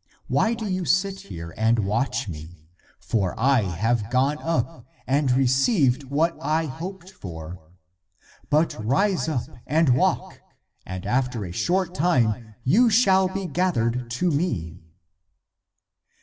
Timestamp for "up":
4.38-4.86, 9.28-9.42